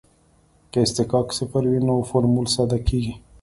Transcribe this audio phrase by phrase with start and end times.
[0.71, 3.13] که اصطکاک صفر وي نو فورمول ساده کیږي